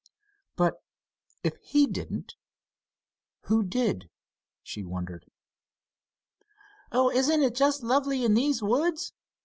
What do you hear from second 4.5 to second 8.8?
she wondered. "Oh, isn't it just lovely in these